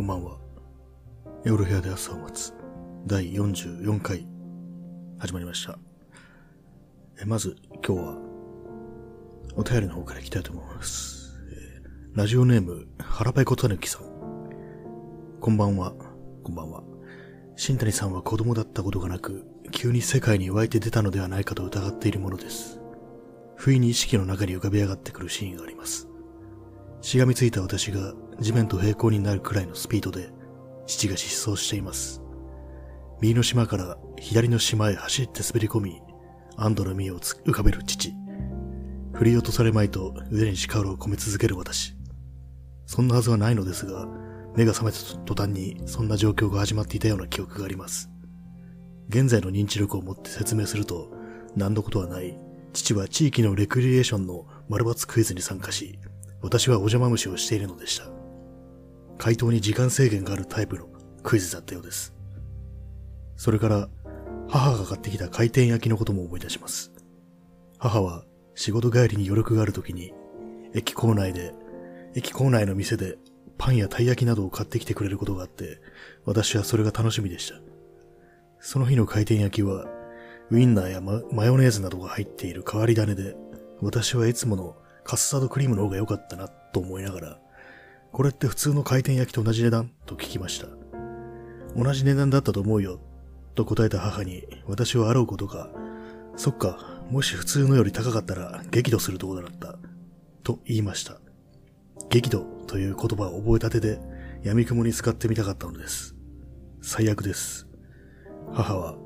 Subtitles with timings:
[0.00, 0.38] こんばんは。
[1.44, 2.54] 夜部屋で朝を待つ
[3.06, 4.26] 第44回
[5.18, 5.78] 始まりました。
[7.20, 7.54] えまず
[7.86, 8.18] 今日は
[9.56, 11.34] お便りの方からいきたいと思います。
[11.52, 14.04] えーラジオネーム腹ペコたぬきさん。
[15.38, 15.92] こんばんは。
[16.44, 16.82] こんばんは。
[17.56, 22.80] 新谷さんは子供だったことがなく、急に世界に湧いて出たのではないかと疑っているものです。
[23.54, 26.08] 不意に意識の中に浮かび上がってくるシーンがあります。
[27.02, 30.30] しがみついた私が地面と平行になるくらいのスピードで
[30.86, 32.22] 父が失踪しています。
[33.20, 36.02] 右の島から左の島へ走って滑り込み、
[36.56, 38.14] 安堵の身を浮かべる父。
[39.12, 41.94] 振り落とされまいと腕に力を込め続ける私。
[42.86, 44.08] そんなはずはないのですが、
[44.56, 48.10] 目が覚めた途端にそんな状況が始まっていたような記憶があります。
[49.10, 51.12] 現在の認知力を持って説明すると、
[51.54, 52.36] 何のことはない。
[52.72, 55.98] 父は地域のレクリエーションの丸抜クイズに参加し、
[56.40, 58.19] 私はお邪魔虫をしているのでした。
[59.20, 60.86] 回答に時間制限があるタイプの
[61.22, 62.14] クイズだったようです。
[63.36, 63.88] それから、
[64.48, 66.90] 母が買ってきた回転焼きのことも思い出します。
[67.76, 70.14] 母は仕事帰りに余力がある時に、
[70.72, 71.52] 駅構内で、
[72.14, 73.18] 駅構内の店で
[73.58, 75.82] パンやたい焼きなどを買ってきてくれることがあって、
[76.24, 77.60] 私はそれが楽しみでした。
[78.58, 79.84] その日の回転焼きは、
[80.50, 83.36] ウインナーやママヨネーズなどが入っている変わり種で、
[83.82, 87.40] 私はいつものカスタードクリームの方が良かったなと思いながら、
[88.12, 90.66] これって普通の回転焼きと同じ値段と聞きました。
[91.76, 93.00] 同じ値段だったと思うよ、
[93.54, 95.70] と答えた母に、私はあろうことか、
[96.36, 99.78] そっか、もし普通のより高かったら激怒するところだった、
[100.42, 101.20] と言いました。
[102.08, 104.00] 激怒という言葉を覚えたてで、
[104.42, 106.16] 闇雲に使ってみたかったのです。
[106.82, 107.68] 最悪です。
[108.52, 108.96] 母は、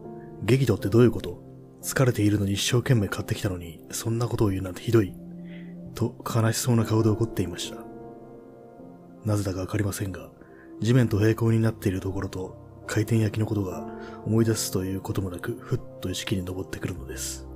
[0.44, 1.42] 激怒ってどういうこと？
[1.82, 5.12] 疲れているのに一生懸命買ってきたのに、そんなことを言うなんてひどい。
[5.94, 7.83] と悲しそうな顔で怒っていました。
[9.24, 10.30] なぜだかわかりませんが、
[10.80, 13.86] 地面と平行になっているところと回転焼きのことが
[14.26, 17.46] 思い出すということもなく、ふっと意識に登ってくるのです。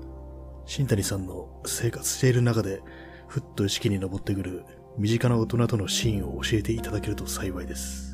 [0.65, 2.83] 新谷さんの生活している中で、
[3.27, 4.65] ふっと意識に登ってくる
[4.97, 8.08] 身近な大人とのシーンを教えていただけると幸いです。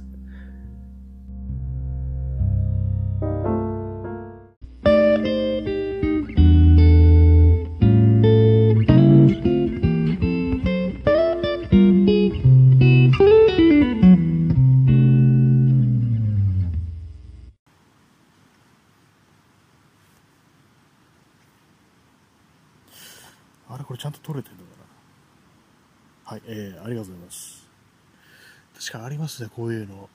[29.24, 30.10] ますね、こういうの。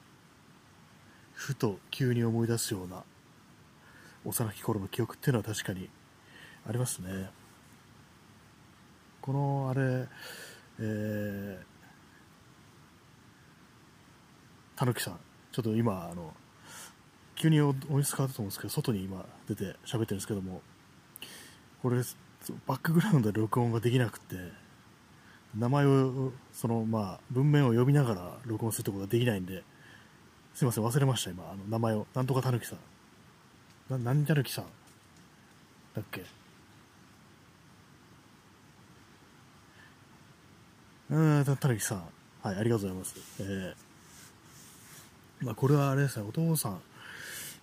[1.34, 3.04] ふと急に思い出すような
[4.26, 5.90] 幼き頃の記憶っていうのは確かに
[6.68, 7.30] ありますね。
[9.22, 10.08] このあれ、
[10.80, 11.66] えー、
[14.78, 15.20] たぬきさん、
[15.52, 16.34] ちょっと今、あの、
[17.36, 20.62] 急に音質変わったと思うんですけど、外に今出て喋ってるんですけども、
[21.82, 22.02] これ、
[22.68, 24.69] バックグラウンドで録音ができなくて、
[25.58, 29.64] 名前を、その、まあ、文面を呼びながら録音するってことができないんで、
[30.54, 32.06] すいません、忘れました、今、あの、名前を。
[32.14, 32.80] なんとかたぬきさん。
[33.90, 34.66] な、何たぬきさん
[35.96, 36.26] だっけ
[41.10, 42.04] うん、たたぬきさん。
[42.44, 43.16] はい、ありがとうございます。
[43.40, 46.82] えー、まあ、これはあれですね、お父さん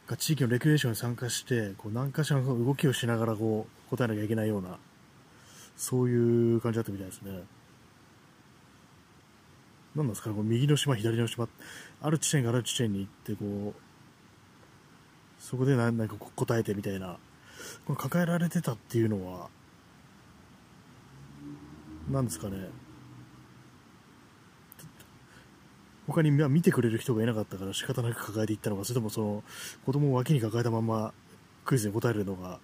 [0.08, 4.78] が地域のレクリエーションに参加して、こう、何かしらの動きをしながら、こう、答えなきゃいけないような、
[5.76, 7.42] そういう感じだったみたいですね。
[9.96, 11.48] 何なんですか、こう右の島、左の島、
[12.02, 17.18] ある地点がある地点に行って、こう、そこで何か答えてみたいな、
[17.86, 19.48] こ抱えられてたっていうのは、
[22.10, 22.68] 何ですかね、
[26.06, 29.42] 他に見てくれる人がいなかったから仕方なく抱えていったのか、それともその
[29.86, 31.14] 子供を脇に抱えたまま
[31.64, 32.60] クイズに答えるのが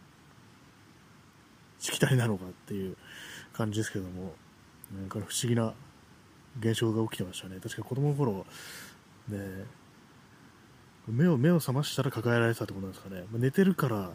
[1.79, 2.97] しきたりなのかっていう
[3.55, 4.35] 感じですけども、
[4.95, 5.73] なんか不思議な
[6.61, 7.59] 現象が起きてましたね。
[7.63, 8.47] 確か子供の頃、
[9.29, 9.39] ね、
[11.09, 13.25] 目を目を覚ましたら抱えられてたってことなんですかね。
[13.31, 14.11] まあ寝てるから、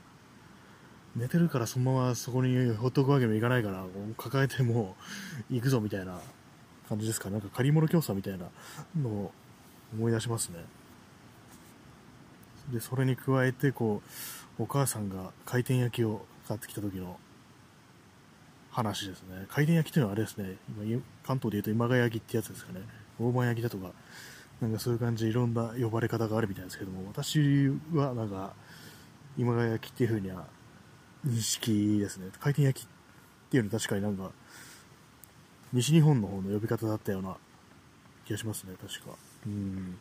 [1.16, 3.84] 寝てるからそのままそこにほっとくわけにもいかないから、
[4.18, 4.96] 抱えても
[5.50, 6.20] う行くぞみたいな
[6.88, 7.30] 感じですか。
[7.30, 8.46] なんか借り物競争みたいな
[9.00, 9.32] のを
[9.94, 10.64] 思い出しますね。
[12.72, 14.02] で、それに加えて、こ
[14.60, 17.18] う、お母さんが回転焼きを買ってきた時の
[18.78, 19.48] 話ですね。
[19.50, 22.82] 回転焼きというのはあれですね、今関東で言うと今川焼きってやつですかね。
[23.20, 23.92] 大判焼きだとか、
[24.62, 28.54] なんかそういう感じでいろんな呼ばれ方があるみたいですけども、私はなんか、
[29.36, 30.46] 今川焼きっていう風には
[31.26, 32.28] 認識ですね。
[32.40, 32.90] 回転焼きっ
[33.50, 34.32] ていうのは確かになんか、
[35.74, 37.36] 西日本の方の呼び方だったような
[38.26, 39.18] 気がしますね、確か。
[39.48, 39.98] うん。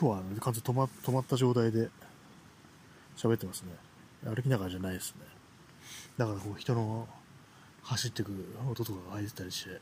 [0.00, 1.88] 今日は完全止ま止まった状態で
[3.16, 3.72] 喋ってますね。
[4.24, 5.22] 歩きながらじゃないですね。
[6.16, 7.08] だからこう人の
[7.82, 8.30] 走ってく
[8.70, 9.80] 音とかが入ってたりして、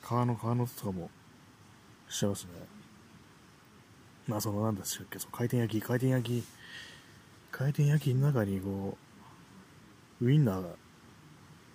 [0.00, 1.10] 川の川の音とかも
[2.08, 2.50] しちゃいますね。
[4.28, 6.44] まあその何でしたっけ、その回転焼き、回転焼き、
[7.50, 8.96] 回転焼きの中にこ
[10.20, 10.64] う、ウインナー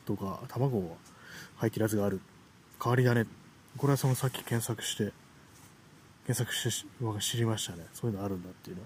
[0.05, 0.87] とか卵が
[1.57, 2.21] 入ってるやつがある。
[2.81, 3.25] 代わりだね。
[3.77, 5.11] これはそのさっき検索して、
[6.25, 7.85] 検索して知りましたね。
[7.93, 8.83] そういうのあるんだっていうの。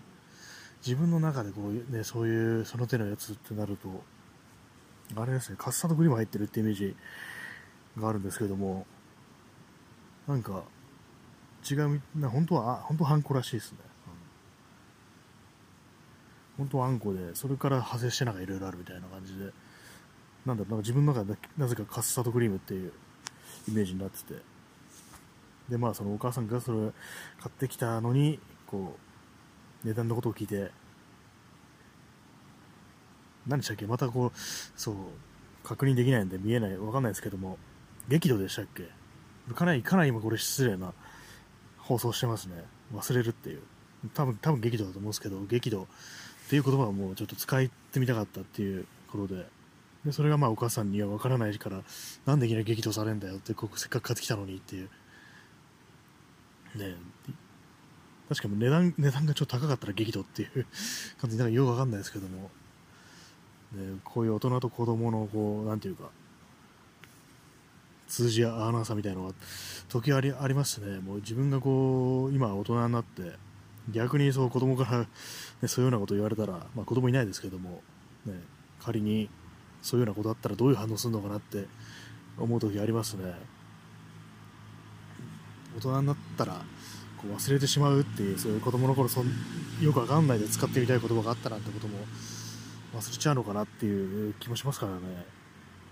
[0.86, 4.04] 自分の中でこういうね、そういう、その手のやつってなると、
[5.16, 6.96] あれですね、カスタードクリーム入ってるってイメージ
[7.98, 8.86] があるんですけども、
[10.28, 10.64] なんか、
[11.70, 13.80] 違う、な本当は、本当はあんこらしいですね。
[16.58, 19.52] 本当はあんこで、それから派生してなんかいろいろあるみたいな感じで、
[20.46, 22.92] なんだろう、なんか自分の中でなぜかカスタードクリームっていう
[23.70, 24.42] イメージになってて、
[25.70, 26.92] で、まあ、そのお母さんがそれ買
[27.48, 28.98] ってきたのに、こ
[29.84, 30.72] う、値段のことを聞いて、
[33.48, 33.86] 何でしたっけ？
[33.86, 34.40] またこう、
[34.76, 34.96] そう、
[35.64, 37.58] 確認できないんで見えない、わかんないですけども、
[38.08, 38.90] 激怒でしたっけ？
[39.54, 40.94] かなり、かなり今これ失礼な
[41.78, 42.64] 放送してますね。
[42.94, 43.62] 忘れるっていう。
[44.14, 49.46] 多分、多分激怒だと思うんですけど、激怒っていう言葉をもうちょっと使ってみたかったっていうことで、
[50.06, 51.82] でそれがまあお母さんには分からないから、
[52.26, 54.90] なんでいきなり激怒されんだよって、ここせっかく買ってきたのにっていう。
[56.76, 56.96] ね
[58.30, 60.68] 確かに値段、値段がちょっと高かったら激怒っていう
[61.20, 62.52] 感じなんかよくわかんないですけども、
[63.72, 66.12] ね、こういう大人と子供のこう、なんていうか、
[68.08, 69.34] 通じ合わなさみたいなのが
[69.88, 71.00] 時ありありますね。
[71.00, 73.34] もう自分がこう、今大人になって、
[73.92, 75.08] 逆にそう子供から、ね、
[75.66, 77.82] そういうようなこと言われたら、まあ子供いないですけども、
[78.28, 78.34] ね、
[78.80, 79.28] 仮に
[79.82, 81.66] そういうようなことあったらどういう反応するのかなって
[82.38, 83.34] 思う時ありますね。
[85.80, 86.54] 大人になったら
[87.18, 89.28] こう忘れてしまうっていう、そういう子供の頃そん
[89.82, 91.98] よくわかんないで使ってみたい言葉があったなんてことも
[92.96, 95.00] 忘れちゃうのかなっていう気もしますからね。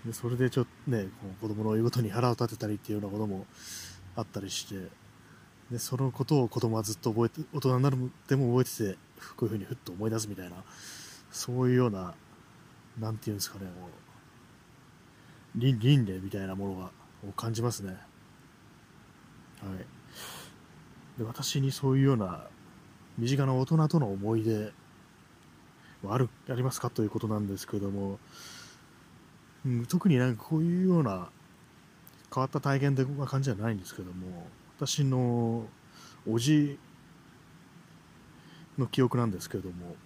[0.04, 1.08] でそれでちょっとね、こ
[1.46, 3.46] う子供の言うことに腹を立てたりっていうようなことも
[4.16, 4.88] あったりして、
[5.70, 7.96] でそのことを子供はずっと覚えて、大人になる
[8.28, 8.98] でも覚えてて、
[9.36, 10.56] こういうふうにふっと思い出すみたいな、
[11.30, 12.14] そういうような、
[12.98, 16.90] なんていうんですかね、もう、輪輪廻みたいなものが
[17.28, 17.96] を感じますね。
[19.62, 19.78] はい。
[21.18, 22.44] で私にそういうような
[23.18, 24.72] 身近な大人との思い出
[26.02, 28.18] はあるありますかということなんですけども、
[29.66, 31.28] うん、特になんかこういうような
[32.32, 34.46] 変わった体験な感じじゃないんですけども
[34.76, 35.66] 私の
[36.28, 36.78] おじ
[38.78, 39.96] の記憶なんですけども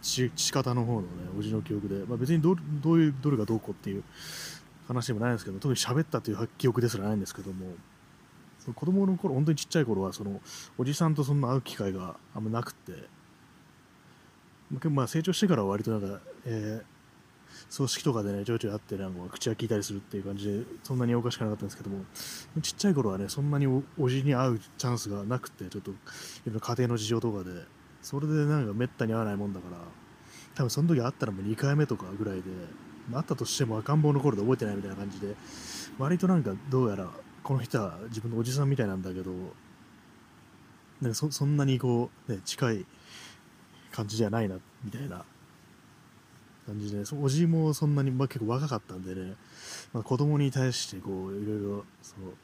[0.00, 1.06] 父方の方のね
[1.38, 4.04] おじの記憶で、まあ、別にどどういうどれがどうこうっていう
[4.86, 7.66] 話でもないんですけど特に喋ったという記憶ですらないんですけども
[8.74, 10.40] 子供の頃本当にちっちゃい頃はその
[10.78, 12.92] おじさんとそんな会う機会があんまなくて。
[14.88, 17.00] まあ成長してからは割となんか、えー
[17.68, 22.04] 葬式とかでね、ちょいちょい会って、なんか口が聞いたりするっていう感じで、そんなにおかしくなかったんですけども、
[22.62, 25.92] ちっちゃい頃はね、そんなにおじに会うチャンスがなくて、ちょっと、
[26.46, 27.50] 家庭の事情とかで、
[28.02, 29.76] それでなんかめったに会わないもんだから、
[30.54, 32.42] 多分その時会ったらもう2回目とかぐらいで、
[33.12, 35.34] 会ったとしても赤ん坊の頃で覚えてないみたいな感じで、
[35.98, 37.10] 割となんかどうやら、
[37.42, 39.32] この人は自分のおじさんみたいなんだけど、
[41.00, 42.86] なんかそそんなにこう、ね、近い
[43.92, 45.24] 感じじゃないな、みたいな
[46.66, 49.34] 感じで、おじもそんなに、まあ、結構若かったんでね、
[49.92, 52.34] まあ、子供に対してこう、いろいろ、そう、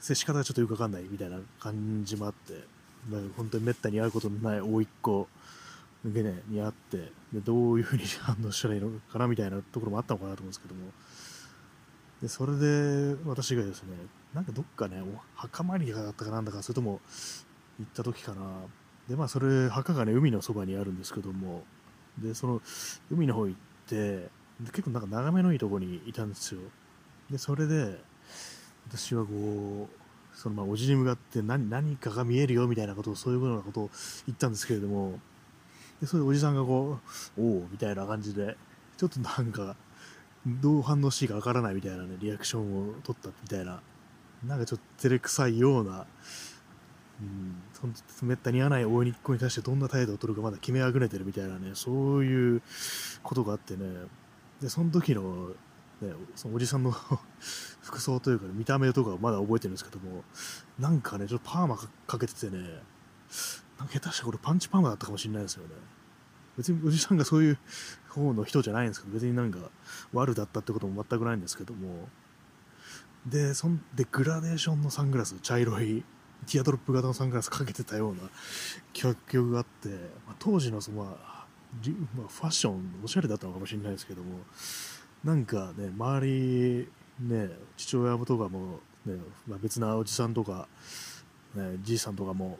[0.00, 2.64] 接し方がちょっとよくわかんないみたいな感じもあって、
[3.08, 5.28] まあ、本当にめったに会うことのない甥っ子
[6.04, 10.92] でね、に会って、でどういうふうに反応したらいいのかなみたいなところもあったのかなと思うんですけども、
[12.22, 13.96] でそれで私がですね、
[14.34, 15.02] なんかどっかね、
[15.34, 17.00] 墓参りがあったかなんだか、それとも
[17.78, 18.42] 行った時かな、
[19.08, 21.64] で、まあ、それ、墓がね、海のそばにあるんですけども、
[22.18, 22.62] で、その、
[23.10, 23.58] 海の方行っ
[23.88, 24.28] て、
[24.66, 26.60] 結構なんか眺めのいいとこにいたんですよ。
[27.30, 27.98] で、それで、
[28.88, 33.90] 私はこう、そのまあ、おじに向かって何何かが見えるよみたいなことを、そういうようなことを
[34.26, 35.18] 言ったんですけれども、
[36.00, 36.98] で、それでおじさんがこ
[37.36, 38.56] う、おおみたいな感じで、
[38.96, 39.76] ちょっとなんか、
[40.46, 43.80] どう反応していいかわからないみたいなね、リアクションを取ったみたいな、
[44.46, 46.06] なんかちょっと照れくさいような、
[47.20, 47.56] うん、
[48.14, 52.62] そめったに合わない応援っ子に対してどんな態度を取るかまだ決めあぐねてるみたいなね、そういう
[53.22, 53.84] ことがあってね、
[54.62, 55.50] で、その時の、
[56.00, 56.90] ね、そのおじさんの
[57.82, 60.24] 服装というか、ね、見た目とかまだ覚えてるんですけども、
[60.78, 62.58] なんかね、ちょっとパーマかけててね、
[63.78, 65.74] なんか下手したらこれパンチパーマだったかもしれないですよね。
[66.60, 67.58] 別におじさんがそういう
[68.08, 69.58] 方の人じゃないんですけど、別になんか
[70.12, 72.08] 悪だったってことも全くないんですけども、
[73.26, 76.04] でそんでグラデーションのサングラス茶色い
[76.46, 78.20] ティアドロップ型のサングラスかけてたような
[78.92, 79.88] 記憶があって、
[80.26, 81.46] まあ、当時のその、まあ、
[82.16, 84.38] まあ、ファッションおしゃれだったのかもしれないですけども
[85.22, 86.88] なんかね周り
[87.20, 90.66] ね父親とかも、ねまあ、別なおじさんとか、
[91.54, 92.58] ね、じいさんとかも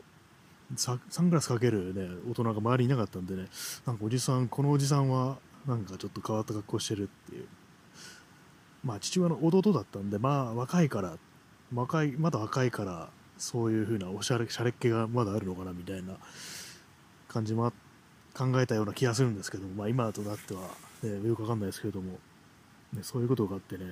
[0.75, 3.47] サングラスかける、ね、大人が周りにいなかったんでね
[3.85, 7.47] なんかおじさんこのおじさんはなんかちょっと変わった格好してるっていう。
[8.83, 11.17] まあ父親の弟だったんでまあ若いから
[11.73, 16.15] 若いまだ若いからそういう風なおしゃれしゃれっ気がまだあるのかなみたいな
[17.27, 17.71] 感じも
[18.33, 20.61] 考えたような気がするんですけど、まあ、今となっては、
[21.03, 22.13] ね、よくわかんないですけれども、
[22.93, 23.85] ね、そういうことがあってね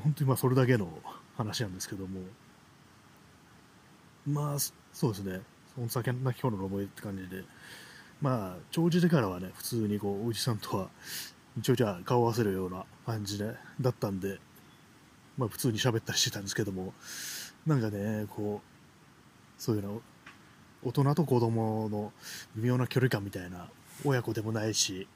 [0.00, 0.88] 本当にまあそれだけの
[1.36, 2.20] 話なんですけども。
[4.26, 5.40] まあそうですね。
[5.74, 7.44] その酒なき頃の思いって感じで。
[8.20, 10.88] まあ長寿でからはね普通にこうおじさんとは
[11.58, 14.38] 一応じゃあ顔合わせるような感じでだったんで。
[15.36, 16.94] まあ普通に喋ったりしてたんですけども。
[17.66, 20.02] なんかねこうそういうの
[20.84, 22.12] 大人と子供の
[22.56, 23.68] 微妙な距離感みたいな
[24.04, 25.08] 親子でもないし、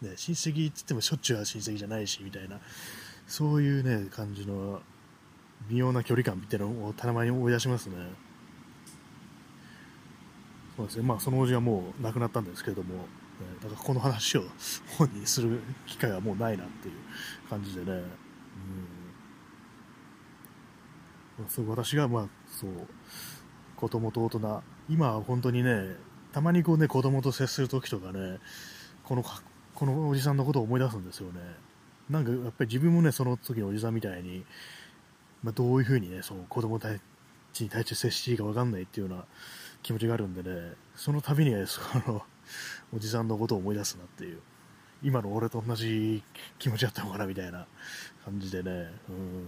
[0.00, 2.58] ね、親戚って言ってもしょっちゅうは親戚じゃないしみたいな。
[3.28, 4.82] そういうね感じの
[5.68, 7.96] 微妙な距離感みたいなのをたまに思い出しますね。
[10.76, 11.02] そうですね。
[11.02, 13.00] まあそのおじはもう亡くなったんですけれども、ね、
[13.62, 14.44] だからこの話を
[14.98, 16.94] 本にする機会はもうないなっていう
[17.48, 17.92] 感じでね、
[21.38, 22.70] うん、そう私がまあそう
[23.76, 24.62] 子供と大人。
[24.88, 25.96] 今は本当にね
[26.32, 28.38] たまにこうね子供と接する時とかね
[29.04, 29.24] この
[29.74, 31.40] このおじさんのことを思い出すんですよね。
[32.10, 34.44] なんかやっぱり自分もねその時のおじさんみたいに、
[35.42, 36.88] まあ、どういうふうにねその子供た
[37.52, 39.24] ちに対して接していいか分かんないっていうような
[39.82, 42.22] 気持ちがあるんでねその度にその
[42.94, 44.40] おじさんのことを思い出すなっていう
[45.02, 46.22] 今の俺と同じ
[46.58, 47.66] 気持ちだったのかなみたいな
[48.24, 48.70] 感じでね
[49.08, 49.44] うん。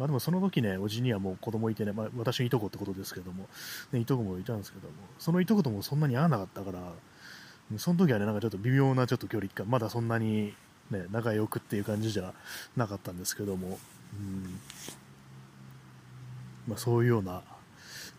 [0.00, 3.46] まあでもその時ね、おじにはもう子供いてね、まあ、私いとこってことですけども、
[3.92, 6.94] ね、いとこもいたんですけども、そのいとこともそんなに会わなかったから、
[7.76, 10.54] その時はね、なんかちょっと微妙なちょっと距離感、まだそんなに
[10.90, 12.32] ね、仲良くっていう感じじゃ
[12.76, 13.78] なかったんですけども、
[14.14, 14.58] うん。
[16.66, 17.42] まあ、そういうような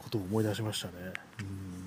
[0.01, 0.93] ことを思い出しましたね。
[1.39, 1.81] うん。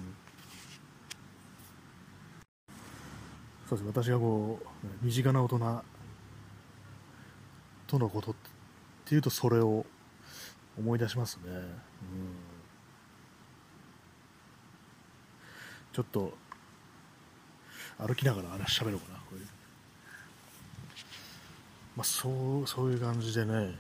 [3.69, 5.83] そうです私がこう身近な大人
[7.87, 8.35] とのことっ
[9.05, 9.87] ていうとそれを
[10.79, 11.63] 思い出しますね、うん、
[15.93, 16.35] ちょっと
[17.99, 19.41] 歩きながら話しゃべろうかなこれ
[21.97, 23.75] まあそうそういう感じでね、うん、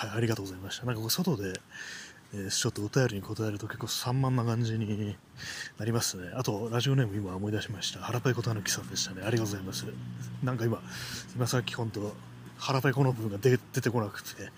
[0.00, 1.52] はいありがとうございましたなんか外で
[2.32, 5.16] えー、ちょっとお便りに答えると結構散漫な感じに
[5.78, 6.30] なりますね。
[6.34, 7.98] あと、ラジオネーム今思い出しました。
[8.00, 9.22] 腹ペコたぬきさんでしたね。
[9.22, 9.84] ありがとうございます。
[10.44, 10.80] なんか今、
[11.34, 12.14] 今さっき本当、
[12.56, 14.52] 腹ペコの部分が出てこなくて、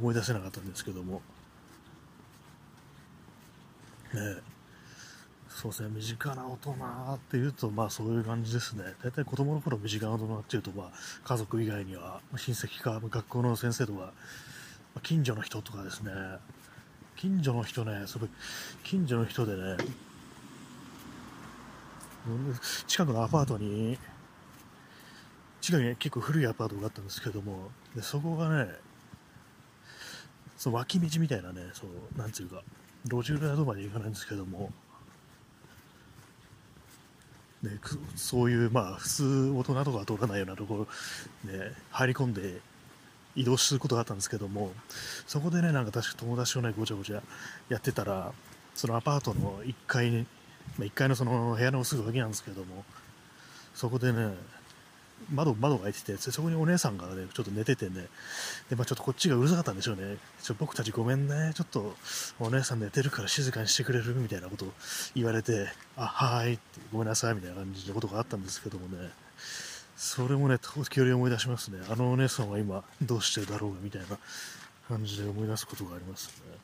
[0.00, 1.22] 思い出せなかったんですけども。
[4.12, 4.38] ね
[5.48, 6.70] そうですね、身近な大人
[7.14, 8.82] っていうと、まあそういう感じですね。
[9.04, 10.90] 大体子供の頃身近な大人っていうと、まあ
[11.22, 14.12] 家族以外には、親戚か学校の先生とか、
[15.02, 16.12] 近所の人とかですね、
[17.16, 18.28] 近所の人ね、すごい、
[18.82, 19.76] 近所の人でね、
[22.86, 23.98] 近くのアパートに、
[25.60, 28.72] 近くに結構古いアパートがあったんですけども、でそこがね、
[30.56, 32.62] その脇道みたいなね、そう、なんていうか、
[33.04, 34.72] 路地裏とまで行かないんですけども、
[37.62, 37.78] ね、
[38.14, 40.86] そういう、まあ、普通大人とか通らないようなとこ
[41.44, 42.60] ろ、ね、入り込んで
[43.36, 44.72] 移動することがあったんですけども
[45.26, 47.22] そこでねなんか確か友達とねごちゃごちゃ
[47.68, 48.32] やってたら
[48.74, 50.26] そのアパートの1階に、
[50.78, 52.84] まあ、1階のその部屋のすぐ脇なんですけども
[53.74, 54.34] そこでね
[55.32, 58.06] 窓窓が開いててそこにお姉さんがねちょっと寝ててね
[58.68, 60.18] で、まあ、ちょっとこっちがうるさかったんでしょうね。
[60.42, 61.94] ちょ僕たちごめんねちょっと
[62.40, 64.14] お姉さん寝てるから静かにしてくれる？
[64.16, 64.72] みたいなことを
[65.14, 66.62] 言われてあはいって
[66.92, 69.10] ごめんなさいみたいな感じのことがあったんですけどもね。
[69.96, 71.78] それもね、時折思い出しますね。
[71.88, 74.18] あのお姉さんは今どうしてるだろうがみたいな
[74.88, 76.56] 感じで思い出すことがありますね。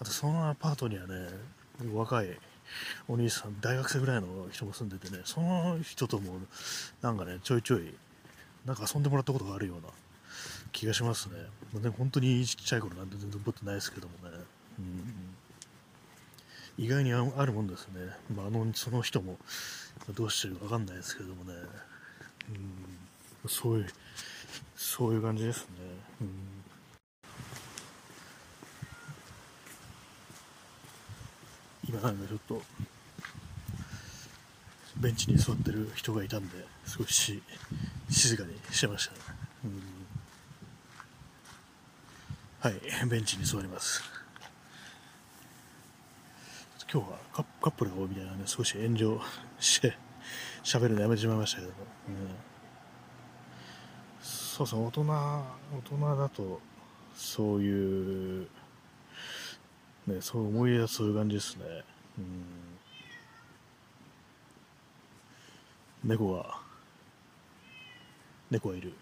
[0.00, 1.28] あとそのアパートにはね、
[1.92, 2.28] 若い
[3.08, 6.38] お兄さん、大学生ぐらいの人も住んでてね、その人とも
[7.00, 7.94] なんかね、ちょいちょい
[8.64, 9.88] なんか遊んでもらったことがあるような
[10.70, 11.34] 気がしますね。
[11.72, 14.36] まあ、ね本当にちっちゃい頃なんて全然覚えてないですけどもね。
[14.78, 15.42] うん
[16.78, 18.00] 意外にあるもんですね。
[18.34, 19.38] まあ、あのその人も
[20.10, 21.52] どうしてるか分かんないですけどもね。
[23.44, 23.86] うん、そういう、
[24.76, 25.66] そういう感じですね。
[26.20, 26.28] うん。
[31.88, 32.62] 今なんかちょっと、
[34.96, 37.42] ベンチに座ってる人がいたんで少し
[38.08, 39.18] 静かにしてましたね、
[39.64, 39.82] うん、
[42.60, 44.21] はいベンチに座ります。
[46.92, 49.18] 今日はカップルが多いみたいなね少し炎上
[49.58, 49.96] して
[50.62, 51.76] 喋るのやめてしまいましたけども、
[52.08, 52.14] うん。
[54.20, 55.44] そうそう大人大
[55.84, 56.60] 人だと
[57.16, 58.48] そういう
[60.06, 61.64] ねそう思い出すそういう感じですね。
[62.18, 62.44] うん。
[66.04, 66.60] 猫が
[68.50, 68.92] 猫がいる。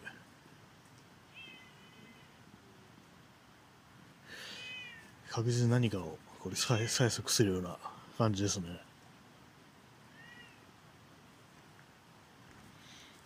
[5.29, 7.77] 確実に何かをこれ催促するような
[8.17, 8.81] 感じですね。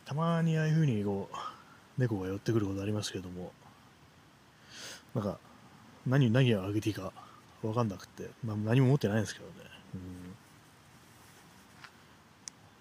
[0.04, 3.52] たまにああいうふうにこう猫が寄ってくることありますけども
[5.14, 5.38] なんか
[6.06, 7.12] 何何をあげていいか
[7.62, 9.52] 分かんなくて、まあ、何も持ってないんですけどね、
[9.94, 9.96] う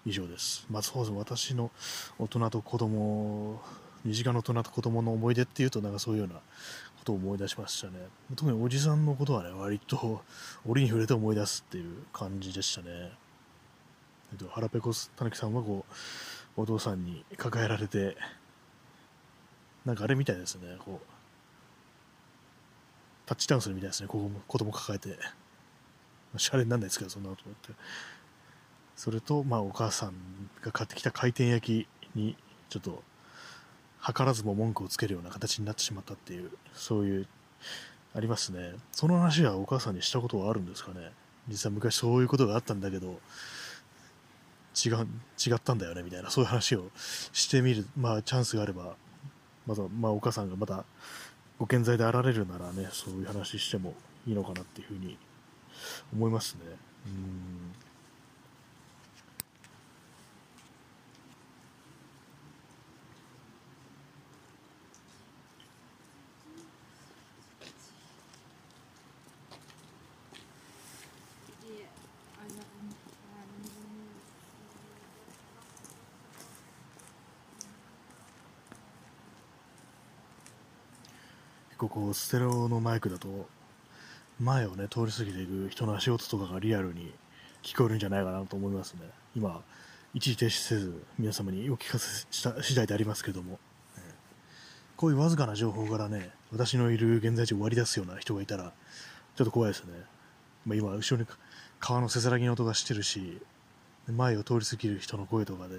[0.08, 0.66] ん、以上です。
[0.68, 1.16] まあそうです。
[1.16, 1.70] 私の
[2.18, 3.62] 大人と子供
[4.04, 6.40] 身近な大人と子供の思い出っていうとなんかそういうような
[7.04, 7.94] ことを思い出しましたね
[8.34, 10.24] 特におじさんのことはね割と
[10.66, 13.12] 折に触れて思い出すっていう感じでしたね
[14.50, 15.84] 腹ペコたぬきさんはこ
[16.56, 18.16] うお父さんに抱えられて
[19.84, 21.06] なんかあれみたいですね、こう、
[23.26, 25.18] タッチダウンするみたいですね、子供子供抱えて。
[26.36, 27.72] シャレになんないですけど、そんなこと思って。
[28.96, 30.14] それと、まあ、お母さん
[30.62, 32.36] が買ってきた回転焼きに、
[32.70, 33.02] ちょっと、
[34.06, 37.26] 図らずも文句をつけるような形になってしまったっていう、そういう、
[38.16, 38.74] ありますね。
[38.92, 41.10] その話はお母さんにしたことはあるんですかね？
[41.48, 43.18] 実は昔そういうことがあったんだけど、
[44.84, 45.06] 違う
[45.44, 46.02] 違ったんだよね？
[46.02, 46.90] みたいなそういう話を
[47.32, 48.94] してみる、まあ、チャンスがあれば
[49.66, 50.84] まだ、まあ、お母さんがまた
[51.58, 53.94] ご健在であられるならね、そういう話しても
[54.26, 55.18] いいのかなっていうふうに
[56.12, 56.60] 思いますね。
[57.06, 57.74] うん
[81.74, 83.48] 結構こうステレオのマイクだと
[84.38, 87.12] 前をね通り過ぎていく人の足音とかがリアルに
[87.64, 89.00] 聞こえるんじゃないかなと思いますね。
[89.34, 89.60] 今
[90.12, 93.58] 一時停止せず皆様にお聞かせした次第でありますけども、
[94.96, 98.72] こういうわずかな情報からね私のいる現在地を割り出すような人がいたら
[99.34, 99.94] ちょっと怖いですね、
[100.64, 101.26] まあ、今後ろに
[101.80, 103.42] 川のせせらぎの音がしてるし
[104.12, 105.78] 前を通り過ぎる人の声とかで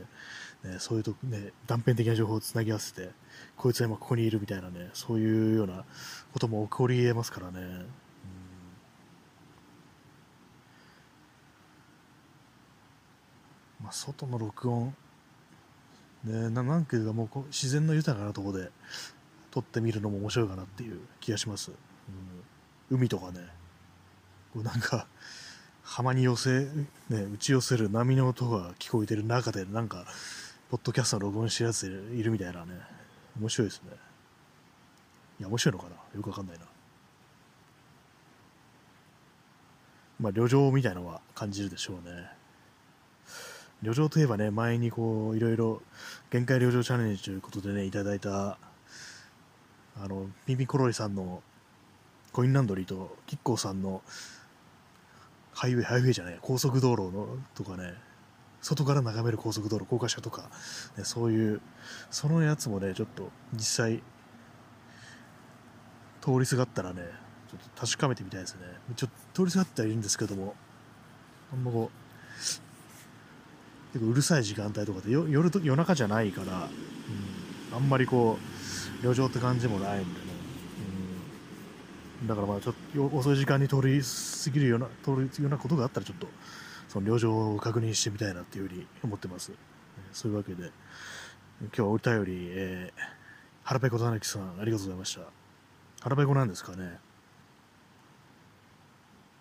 [0.66, 3.12] ね、そういうと、ね、断片的な情報をつなぎ合わせて、
[3.56, 5.86] こいつは今ここにいるみたいなね、そういうような
[6.34, 7.86] ことも起こり得ますからね。
[13.82, 14.96] まあ、外の録音、
[16.24, 18.72] ね、ななんていうかもうこう自然の豊かなところで
[19.52, 21.72] 撮ってみるのも面白いかなっていう気がします。
[22.90, 23.42] うん、海とかね、
[24.52, 25.06] こうなんか、
[25.86, 26.68] 浜に寄せ、ね、
[27.10, 30.06] 打ち寄せる波の音が聞こえてる中で、なんか、
[30.72, 32.74] ポッドキャストの録音してるやついるみたいなね、
[33.40, 33.92] 面白いですね。
[35.40, 36.66] いや、面白いのかなよくわかんないな。
[40.20, 42.30] まあ、旅情みたいのは感じるでしょうね。
[43.84, 45.84] 旅情といえばね、前にこう、いろいろ、
[46.32, 48.58] 限界旅情チャレンジということでね、いただいた、
[50.02, 51.44] あの、ピンピコロリさんの
[52.34, 54.02] コインランドリーと、キッコーさんの
[55.56, 57.94] ハイウェイ、ハイウェイじゃない、高速道路のとかね、
[58.62, 60.50] 外から眺める高速道路、高架下とか、
[60.98, 61.62] ね、そういう、
[62.12, 64.04] そのやつもね、ちょっと実際、
[66.22, 67.04] 通りすがったらね、
[67.50, 68.62] ちょっと確かめてみたいですね。
[68.96, 70.56] ちょっと通りすがってはいるんですけども、
[71.54, 71.98] あんまこう、
[73.94, 76.68] 結構うるさい時間帯とかで夜夜中じゃないから、
[77.72, 78.38] うん、あんまりこ
[79.04, 80.25] う、路上って感じもないんで、
[82.24, 86.28] だからまあちょっと遅い時間に通り過ぎるような、通るようなことがあったらちょっと、
[86.88, 89.52] その旅情を確認してみたいなっていうふうに思ってます。
[90.14, 90.72] そういうわけで、
[91.62, 93.02] 今日はお便り、えー、
[93.64, 95.22] 腹ペコたぬきさん、ありがとうございました。
[96.02, 97.00] 腹ペコなんですかね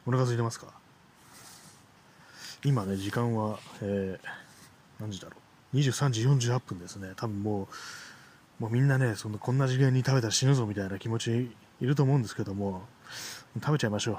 [0.07, 0.67] お腹空いてますか？
[2.65, 4.29] 今ね、時間は、えー、
[5.01, 5.37] 何時だろ
[5.73, 7.13] う？23時48分ですね。
[7.17, 7.69] 多分も
[8.61, 12.83] う、もうみんなね、そのこんな時間に食べたら死ぬぞみたいな気持ちいると思うんですけども、
[13.57, 14.19] 食べちゃいましょう。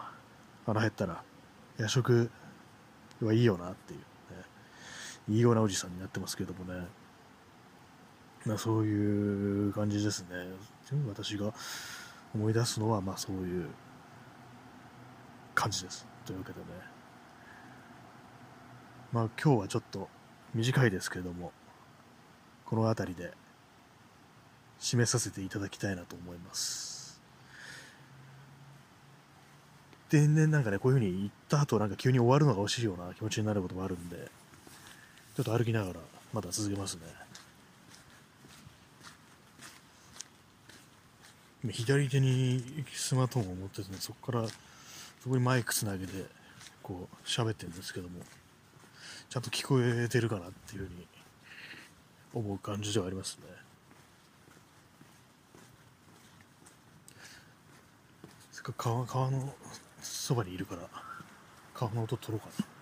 [0.66, 1.24] 腹減ったら。
[1.78, 2.32] 夜食
[3.22, 4.06] はいいよなっていう、ね、
[5.30, 6.88] いいようなおじさんになってますけどもね、
[8.46, 10.28] まあ、そういう感じですね。
[11.08, 11.54] 私が
[12.34, 13.68] 思い出すのは、まあそういう
[15.54, 16.06] 感じです。
[16.26, 16.66] というわけでね、
[19.12, 20.08] まあ今日はちょっと
[20.54, 21.52] 短いですけども、
[22.66, 23.34] この辺りで
[24.80, 26.95] 締めさせていただきたいなと思います。
[30.16, 34.32] で、ね、なんかね、こういう風に行った後、なんか急に終わるのが惜しいような気持ちになることもあるんで、
[35.36, 36.00] ちょっと歩きながら、
[36.32, 37.02] まだ続けますね。
[41.70, 46.14] 左手にスマートフォンを持っててね、そこから、そこにマイクつなげて、
[46.82, 48.22] こう、喋ってるんですけども、
[49.30, 51.08] ちゃんと聞こえてるかなっていうふうに
[52.34, 53.48] 思う感じではありますね。
[58.54, 59.54] せっかく川川の
[60.26, 60.82] そばにいるから、
[61.76, 62.75] 川の音取ろうかな。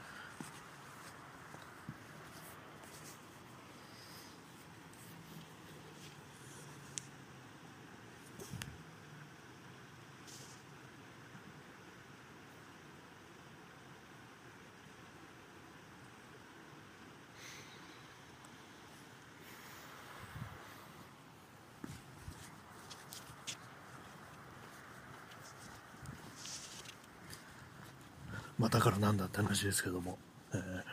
[28.84, 30.18] からなんだって話ですけども、
[30.54, 30.84] えー、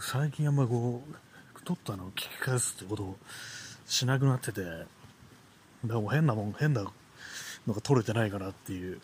[0.00, 3.16] 最近あんまこう撮ったのを聞き返すってことを
[3.86, 4.86] しなくなっててだか
[5.84, 9.00] らも変なもん変なのが撮れてないかなっていう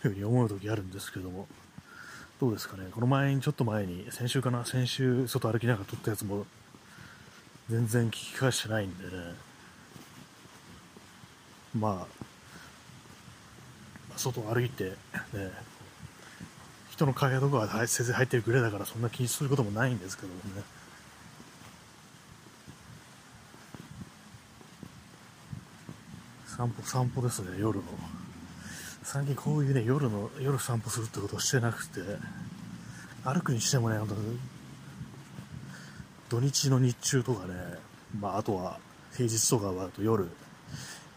[0.00, 1.48] ふうに思う時あるんですけども。
[2.40, 2.88] どうですかね？
[2.92, 4.66] この前にちょっと前に先週かな？
[4.66, 6.44] 先週外歩きながら撮ったやつも
[7.70, 9.10] 全然聞き返してないんでね。
[11.76, 14.90] まあ、外を歩いて、
[15.32, 15.50] ね、
[16.90, 20.62] 人の影とかは先生入ってるぐらいだからそんな気にすることもないんですけどもね。
[26.46, 27.84] 散歩、散歩ですね、夜の。
[29.02, 32.00] 最近こういうね、夜の、夜散歩するってことをしてなくて、
[33.24, 34.08] 歩くにしてもね、本
[36.28, 37.54] 当土日の日中とかね、
[38.18, 38.78] まあ、あとは
[39.16, 40.30] 平日とかはあと夜、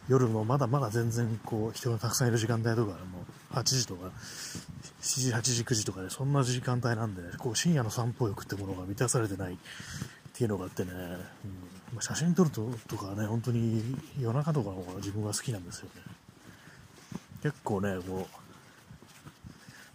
[0.08, 2.93] 夜もまだまだ全然こう人がたくさんいる時間帯とかも
[3.52, 4.12] う8時とか
[5.02, 9.58] 7時、8時、9時とかでそんな時間帯なんで、こう深夜の散歩欲ってものが満たされてないっ
[10.34, 10.91] ていうのがあってね、
[11.93, 13.82] うん、写真撮るととかね、本当に
[14.20, 16.02] 夜中とかの方が自分は好きなんですよね。
[17.43, 18.38] 結構ね、こう、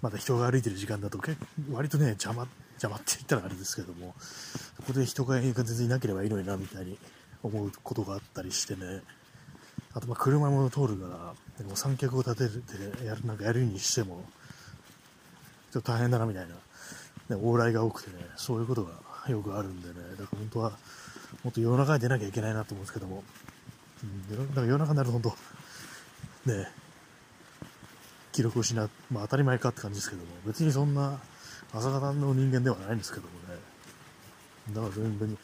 [0.00, 1.36] まだ人が歩いてる時間だと結
[1.70, 4.14] 割とね、邪魔、邪魔って言ったらあれですけども、
[4.76, 6.98] そこで人が全然いなければいいのになみたいに
[7.42, 9.02] 思うことがあったりしてね、
[9.94, 12.58] あとま車も通るから、でも三脚を立てるっ
[13.00, 14.24] てやる、なんかやるにしても、
[15.72, 18.92] ちょっと大変だなみたいな、ね、往来が多くてね、そういうことが
[19.28, 20.72] よくあるんでね、だから本当は、
[21.44, 23.22] もっと夜中に出なきゃいけないなと思うんですけども、
[24.02, 26.68] うん、だか夜中になると本当、ね、
[28.32, 31.18] 記録をしな、まあ当たり前かって感じですけども、別にそんな
[31.72, 33.60] 朝方の人間ではないんですけどもね、
[34.70, 35.38] だから全然に、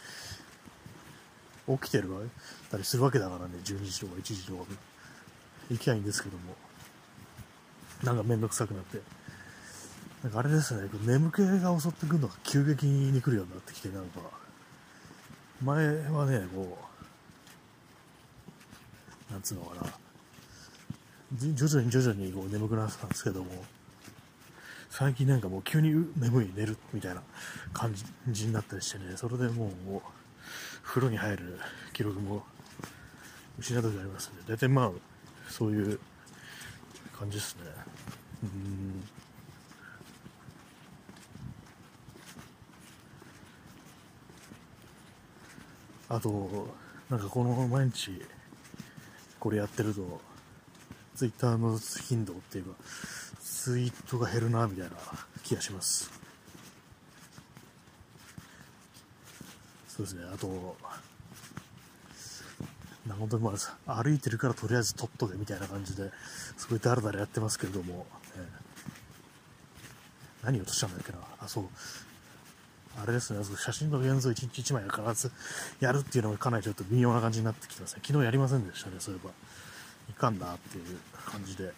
[1.77, 2.09] 起きてる
[2.71, 4.65] たりするわけだからね、12時とか1時とか
[5.71, 6.55] 行きゃいいんですけども、
[8.03, 9.01] なんかめんどくさくなって、
[10.23, 14.21] なんかあれですね、眠気が襲ってくるのが急激に来るようになってきて、なんか、
[15.63, 16.79] 前はね、こ
[19.31, 19.93] う、なんつうのかな、
[21.37, 23.51] 徐々に徐々にこう眠くなってたんですけども、
[24.91, 27.23] 最近なんかもう急に眠い寝るみたいな
[27.73, 27.95] 感
[28.27, 30.03] じになったりしてね、それでもう、もう
[30.89, 31.61] 風呂に入る
[31.93, 32.43] 記録も
[33.59, 34.37] 失う時ありますね。
[34.49, 34.91] 大体まあ、
[35.51, 36.01] そういう
[37.19, 37.63] 感じですね。
[38.43, 39.05] うん
[46.09, 46.75] あと、
[47.11, 48.23] なんかこの毎日
[49.39, 50.23] これやってると、
[51.15, 52.71] ツイッターの頻度っていうか、
[53.43, 54.97] ツイートが減るな、みたいな
[55.43, 56.18] 気がします。
[59.99, 60.77] そうですね、あと、
[63.09, 63.53] な本当にま
[63.89, 66.13] あ、歩いてるからとりあえず撮っとけみたいな感じで、
[66.57, 68.07] すごいだらだらやってますけれども、
[68.37, 71.65] えー、何をとしたんだっけな、あ、そう、
[73.03, 75.33] あれですね、写真の現像1日1枚は必ず
[75.81, 78.03] やるっていうのがかなりちょっと微妙な感じになってきてますね。
[78.07, 79.33] 昨日やりませんでしたね、そういえば。
[80.11, 80.85] いかんなっていう
[81.27, 81.65] 感じで。
[81.65, 81.73] うん。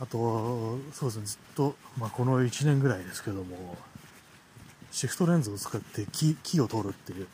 [0.00, 3.78] あと、そうですね、ずっと、まあ、この1年ぐらいですけども、
[4.90, 7.26] シフトレンズを使って木木を取るっていう、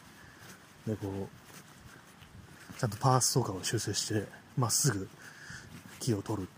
[0.87, 4.25] で、こう、ちゃんとパースとかを修正して、
[4.57, 5.09] まっすぐ
[6.01, 6.49] 木を取る。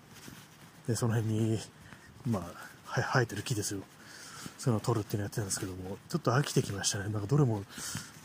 [0.86, 1.58] で、その辺に、
[2.26, 2.40] ま
[2.86, 3.80] あ、生えてる木ですよ。
[4.58, 7.04] そういうのを取るっていうのをやってるんですけども、ちょっと飽きてきましたね。
[7.10, 7.62] なんかどれも、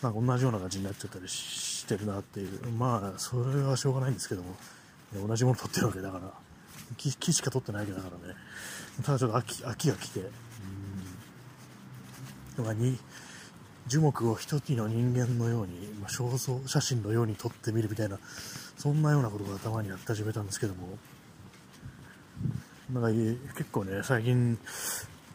[0.02, 2.68] なんか同じような感じになっちゃったりしてるなっていう。
[2.72, 4.56] まあ、それはしょうがないんですけども、
[5.28, 6.32] 同じもの取ってるわけだから。
[6.98, 8.36] 木木しか取ってないわけだからね。
[9.04, 10.22] ただちょっと秋秋が来て、
[12.58, 12.66] うん。
[12.66, 12.98] まあに
[13.88, 18.20] 樹木を一つの人間のように、まあ、肖像写真のように撮ってみるみたいな、
[18.78, 20.98] そんなようなことが頭にやって始めたんですけども、
[22.94, 23.10] なんか
[23.58, 24.58] 結構ね、最近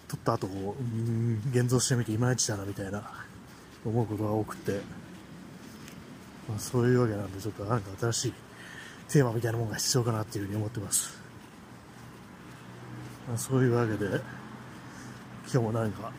[0.08, 3.10] 撮った後こ、うん、現像してみていまいちだなみたいな
[3.84, 4.80] 思うことが多くて、
[6.48, 8.34] まあ、そういうわけなんで、ちょっとなんか新しい
[9.08, 11.18] テーマみたいなものが必要かなっていうふうに思ってます。
[13.28, 14.06] まあ、そういうわけで、
[15.52, 16.12] 今日もなんか、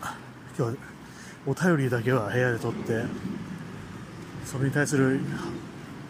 [0.57, 0.77] 今日
[1.45, 3.03] お便りだけは部屋で撮って、
[4.43, 5.19] それに対する、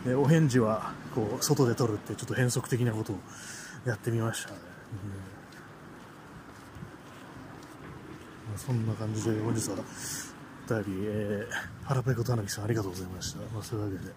[0.06, 3.18] ね、お返事はこう外で撮るってちょっと変則的なことを
[3.86, 4.58] やってみましたね。
[4.94, 4.96] う
[8.48, 9.76] んまあ、そんな感じで本日は
[10.70, 13.40] お便り、えー、腹ペコと花木さんありがとうございました。
[13.54, 14.14] まあ、そういうわけで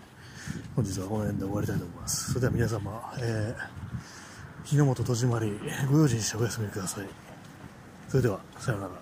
[0.76, 2.28] 本日はこの辺で終わりたいと思います。
[2.28, 5.52] それでは皆様、えー、日の本戸締まり、
[5.90, 7.08] ご用心してお休みください。
[8.08, 8.92] それでは、さようなら。